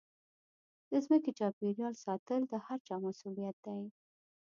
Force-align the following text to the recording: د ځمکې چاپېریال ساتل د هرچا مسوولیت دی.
د 0.91 0.93
ځمکې 1.05 1.31
چاپېریال 1.39 1.93
ساتل 2.05 2.41
د 2.47 2.53
هرچا 2.65 2.95
مسوولیت 3.05 3.57
دی. 3.65 3.81